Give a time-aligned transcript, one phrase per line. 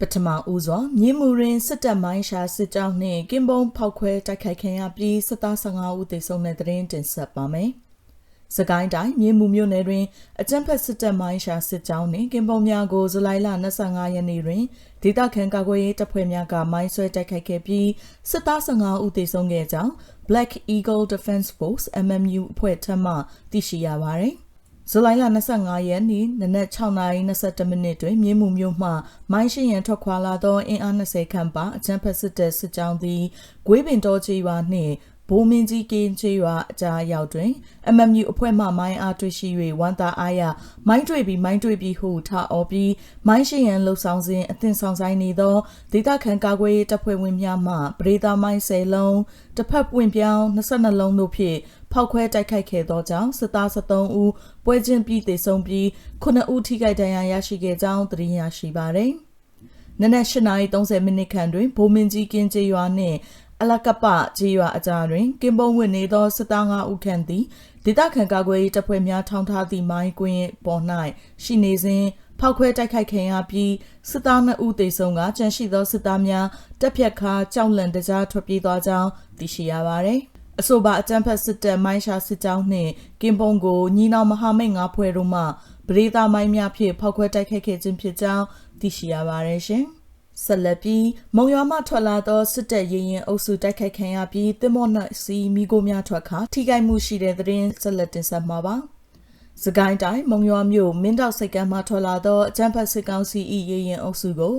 [0.00, 7.70] ပထမဦးစွာမြင်းမူရင်စစ်တပ်မိုင်းရှာစစ်ကြောင်းနှင့်ကင်းပုံဖောက်ခွဲတိုက်ခိုက်ခံရပြီးစစ်သား15ဦးသေဆုံးတဲ့တဲ့ရင်တင်ဆက်ပါမယ်။
[8.56, 10.04] စကိုင်းတိုင်းမြင်းမူမြို့နယ်တွင်
[10.40, 13.48] အကြမ်းဖက်စစ်တပ်မိုင်းရှာစစ်ကြောင်းနှင့်ကင်းပုံများကိုဇူလိုင်လ
[13.82, 14.62] 25ရက်နေ့တွင်
[15.02, 17.88] ဒေသခံကာကွယ်ရေးတပ်ဖွဲ့များကမိုင်းဆွဲတိုက်ခိုက်ခဲ့ပြီး
[18.30, 19.92] စစ်သား15ဦးသေဆုံးခဲ့ကြောင်း
[20.28, 23.12] Black Eagle Defense Force MMU အဖွဲ့ထံမှ
[23.50, 24.36] သိရှိရပါသည်။
[24.90, 25.24] ဇူလိုင်လ
[25.56, 28.90] 25ရက်နေ့နနက်6:22မိနစ်တွင်မြင်းမှုမြို့မှ
[29.32, 33.22] မိုင်းရှင်ရန်ထွက်ခွာလာသောအင်အား20ခန့်ပါအကြမ်းဖက်စစ်တပ်စစ်ကြောင်းသည်
[33.66, 34.92] ဂွေးပင်တော်ချေရွာနှင့်
[35.28, 37.50] ဘိုးမင်းကြီးကင်းချေရွာအကြားရောက်တွင်
[37.94, 39.48] MMU အဖွဲ့မှမိုင်းအားတွေ့ရှိ၍
[39.80, 40.42] ဝန်တာအားရ
[40.88, 42.92] မိုင်းတွေ့ပြီးမိုင်းတွေ့ပြီးဟုထအော်ပြီး
[43.28, 45.56] မိုင်းရှင်ရန်လှုပ်ဆောင်စဉ်အသင်ဆောင်ဆိုင်နေသော
[45.92, 49.18] ဒေသခံကာကွယ်ရေးတပ်ဖွဲ့ဝင်များမှပရိသာမိုင်း10လုံး
[49.56, 51.58] တစ်ဖက်ပွင့်ပြောင်း22လုံးတို့ဖြင့်
[51.92, 54.32] ဖောက်ခွဲတိုက်ခိုက်ခဲ့သောကြောင့်စစ်သား73ဦး
[54.64, 55.86] ပွဲချင်းပြီးသေဆုံးပြီး
[56.22, 59.12] 9ဦးထိခိုက်ဒဏ်ရာရရှိခဲ့ကြောင်းသိရရှိပါသည်။
[60.02, 63.18] နနက်8:30မိနစ်ခန့်တွင်ဘိုးမင်းကြီးကင်းကျေးရွာနှင့်
[63.62, 64.04] အလကပ
[64.38, 67.44] ကျေးရွာအကြားတွင်ကင်းပုံဝင်နေသောစစ်သား5ဦးခန့်သည်
[67.84, 70.82] ဒေသခံကာကွယ်ရေးတပ်ဖွဲ့များထောင်ထားသည့်မိုင်းကွင်းပေါ်၌
[71.44, 72.04] ရှိနေစဉ်
[72.40, 73.72] ဖောက်ခွဲတိုက်ခိုက်ခံရပြီး
[74.10, 76.46] စစ်သား2ဦးသေဆုံးကကြန့်ရှိသောစစ်သားများ
[76.80, 80.20] တပ်ဖြတ်ခါကြောက်လန့်တကြားထွက်ပြေးသွားကြောင်းသိရှိရပါသည်။
[80.60, 82.90] အဆိုပါအကြမ်းဖက်စစ်တပ်မိုင်းရှာစစ်ကြောင်းနှင့်
[83.22, 85.42] ကင်းပုံကိုညီနောင်မဟာမိတ်ငါးဖွဲ့တို့မှ
[85.88, 88.44] ပရိသမိုင်းများဖြင့်ဖောက်ခွဲတိုက်ခိုက်ခဲ့ခြင်းဖြစ်ကြောင်း
[88.80, 89.86] သိရှိရပါတယ်ရှင်။
[90.44, 91.06] ဆက်လက်ပြီး
[91.36, 98.76] မုံရွာမှထွက်လာသောစစ်တပ်ရင်ရင်အုပ်စုတိုက်ခိုက်ခံရပြီးတင်မော့နှစီမိကိုများထွက်ခါထိခိုက်မှုရှိတဲ့သတင်းဆက်လက်တင်ဆက်မှာပါ။
[99.64, 104.54] စကိုင်းတိုင်းမုံရွာမြို့မင်းတောက်စိတ်ကမ်းမှထွက်လာသောအကြမ်းဖက်စစ်ကောင်စီ၏ရေရင်အုပ်စုကို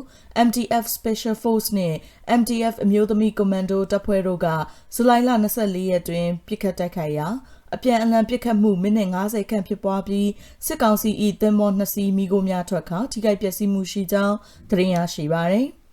[0.47, 1.97] MTF Special Force နှင့်
[2.39, 4.47] MTF အမျိုးသမီးကွန်မန်ဒိုတပ်ဖွဲ့တို့က
[4.95, 7.27] ဇူလိုင်လ24ရက်တွင်ပစ်ခတ်တိုက်ခိုက်ရာ
[7.75, 10.29] အပြန်အလှန်ပစ်ခတ်မှုမိနစ်90ခန့်ဖြစ်ပွားပြီး
[10.65, 11.11] စစ်ကောင်စီ၏
[11.41, 14.35] တင်မောနှစ်စီးမိကိုများထွက်ခါထိခိုက်ပျက်စီးမှုရှိကြောင်း
[14.69, 15.67] သတင်းရရှိပါသည်။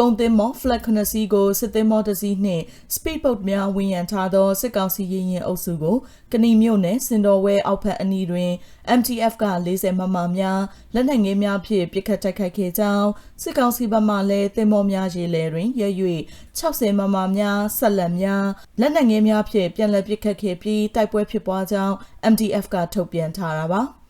[0.00, 2.64] ကုန်သင်းမော်ဖလက်ခနစီကိုစစ်သင်းမော်တစီနှင့်
[2.94, 5.96] စပီဒ်ဘုတ်များဝင်ရန်ထားသောစစ်ကောင်စီရင်ရင်အုပ်စုကို
[6.32, 8.50] ကဏီမြို့နယ်စင်တော်ဝဲအောက်ဖက်အနီးတွင်
[8.98, 10.60] MTF က40မမများ
[10.94, 13.08] လက်နက်ငယ်များဖြင့်ပစ်ခတ်တိုက်ခိုက်ခဲ့ကြောင်း
[13.42, 15.82] စစ်ကောင်စီဘက်မှလည်းသင်းမော်များရေလဲတွင်ရ၍
[16.58, 18.46] 60မမများဆက်လက်များ
[18.80, 21.94] လက်နက်ငယ်များဖြင့်ပြန်လည်ပစ်ခတ်ခဲ့ပြီးတိုက်ပွဲဖြစ်ပွားကြောင်း
[22.32, 23.82] MTF ကထုတ်ပြန်ထားတာပါ။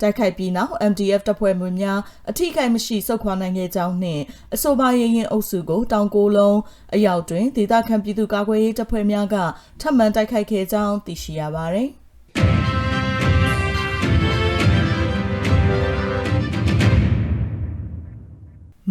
[0.00, 1.98] တိုက်ခိုက်ပြီးနောက် MDF တပ်ဖွဲ့ဝင်များ
[2.30, 4.22] အထိကိမရှိစုခွာနိုင်ခဲ့ကြောင်းနှင့်
[4.54, 6.58] အဆိုပါရင်ရင်အုပ်စုကိုတောင်ကိုလုံး
[6.94, 9.36] အရောက်တွင်ဒေသခံပြည်သူကာကွယ်ရေးတပ်ဖွဲ့များက
[9.80, 11.90] ထပ်မံတိုက်ခိုက်ခဲ့ကြောင်းသိရှိရပါသည်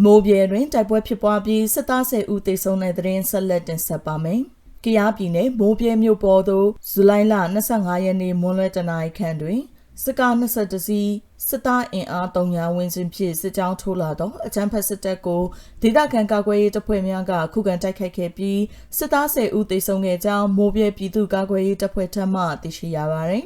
[0.04, 4.40] မိုးပြဲတွင်တိုက်ပွဲဖြစ်ပွားပြီးစစ်သား10ဦးသေဆုံးတဲ့တွင်ဆက်လက်တင်ဆက်ပါမယ်။
[4.84, 7.34] ကရားပြည်နယ်မိုးပြဲမြို့ပေါ်သို့ဇူလိုင်လ
[7.70, 9.60] 25ရက်နေ့မွန်းလွဲတနာရီခန့်တွင်
[10.04, 11.10] စစ်ကား22စီး
[11.48, 15.42] စစ်သားအင်အား300ဝန်းကျင်ဖြင့်စစ်ကြောင်းထိုးလာသောအကြမ်းဖက်စစ်တပ်ကို
[15.82, 18.60] ဒေသခံကာကွယ်ရေးတပ်ဖွဲ့များကခုခံတိုက်ခိုက်ခဲ့ပြီး
[18.96, 23.44] စစ်သား10ဦးသေဆုံးခဲ့ကြောင်းမိုးပြဲပြည်သူ့ကာကွယ်ရေးတပ်ဖွဲ့ထံမှသိရှိရပါသည်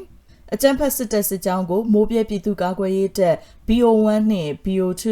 [0.54, 3.36] အကြမ်းဖက်စစ်တပ်စစ်ကြောင်းကိုမိုးပြဲပြည်သူ့ကာကွယ်ရေးတပ်
[3.66, 5.04] BO1 နှင့် BO2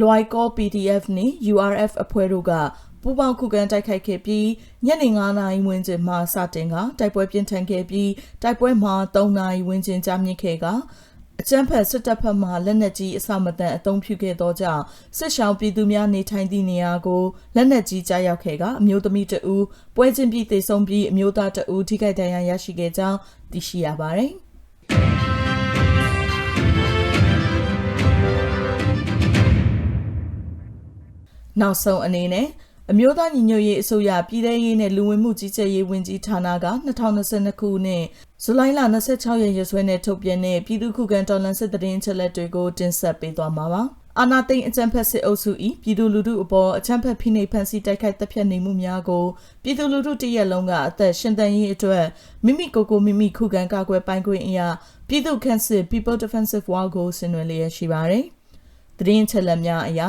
[0.00, 2.52] လွိုင်ကော PDF နှင့် URF အဖွဲ့တို့က
[3.08, 4.48] ပူးပေါင်းခုခံတိုက်ခိုက်ခဲ့ပြီး
[4.86, 8.10] ညနေ9နာရီဝန်းကျင်မှစတင်ကတိုက်ပွဲပြင်းထန်ခဲ့ပြီး
[8.42, 10.66] တိုက်ပွဲမှာ3နာရီဝန်းကျင်ကြာမြင့်ခဲ့က
[11.40, 14.84] အကြမ်းဖက်စစ်တပ်ဖက်မှလက်နက်ကြီးအစမတန်အုံဖြူခဲ့သောကြောင့်
[15.16, 17.22] စစ်ရှောင်းပြည်သူများနေထိုင်သည့်နေရာကို
[17.56, 19.64] လက်နက်ကြီးကြားရောက်ခဲ့ကအမျိုးသမီးတဦး
[19.96, 23.18] ပွဲချင်းပြီးသေဆုံးပြီးအမျိုးသားတဦးထိခိုက်ဒဏ်ရာရရှိခဲ့ကြောင်း
[23.52, 24.32] သိရှိရပါတယ်။
[31.60, 32.48] နောက်ဆုံးအနေနဲ့
[32.92, 38.04] အမျိုးသားညီညွတ်ရေးအစိုးရပြည်ထရေးနဲ့လူဝင်မှုကြီးကြပ်ရေးဝန်ကြီးဌာနက2022ခုနှစ်
[38.42, 38.80] ဇူလိုင်လ
[39.10, 43.82] 26ရက်ရက်စွဲနဲ့ထုတ်ပြန်တဲ့ပြည်သူ့ခုခံတော်လှန်စစ်တရင်ချက်လက်တွေကိုတင်ဆက်ပေးသွားမှာပါ။
[44.18, 45.50] အာနာသိန်းအကြံဖက်စစ်အုပ်စု၏
[45.82, 49.24] ပြည်သူလူထုအပေါ်အကြံဖက်ဖိနှိပ်ဖန်ဆီးတိုက်ခိုက်တပ်ဖြတ်နေမှုများကို
[49.62, 52.04] ပြည်သူလူထုတရက်လုံးကအသက်ရှင်သန်ရေးအတွက်
[52.44, 54.68] မိမိကိုယ်ကိုမိမိခုခံကာကွယ်ပိုင်ခွင့်အရာ
[55.08, 58.26] ပြည်သူ့ခန့်စစ် People Defensive War ကိုဆင်နွှဲလျက်ရှိပါတယ်။
[58.98, 60.02] သတင်းချက်လက်များအရ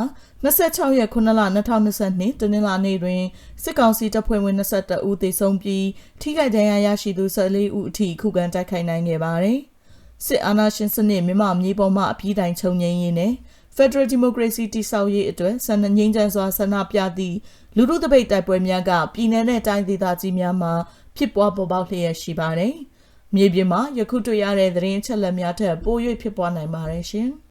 [0.44, 1.42] 26ရက်9လ
[1.88, 3.22] 2022တနင်္လာနေ့တွင်
[3.64, 5.86] စစ်ကောင်စီတပ်ဖွဲ့ဝင်22ဦးသေဆုံးပြီး
[6.22, 9.60] ထိခိုက်ဒဏ်ရာရရှိသူ14ဦးအထိခုခံတိုက်ခိုက်နိုင်ခဲ့ပါတယ်။
[10.26, 13.34] စစ်အာဏာရှင်စနစ်မြန်မာမြေပေါ်မှအပြည့်တိုင်ချုပ်ငြိမ်းရေးနဲ့
[13.76, 17.38] Federal Democracy တည်ဆောက်ရေးအတွက်ဆန္ဒငြိမ်းချမ်းစွာဆန္ဒပြသည့်
[17.76, 20.74] လူထုတပိတ်တိုက်ပွဲများကပြည်내နဲ့တိုင်းဒေသကြီးများမှာ
[21.18, 22.74] ဖြစ်ပွားပေါ်ပေါက်လျက်ရှိပါတယ်။
[23.36, 27.30] မြေပြင်မှာယခုတွေ့ရတဲ့သတင်းအချက်အလက်များထက်ပို၍ဖြစ်ပွားနိုင်ပါတယ်ရှင်။